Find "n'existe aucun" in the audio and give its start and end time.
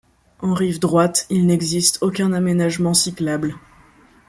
1.45-2.33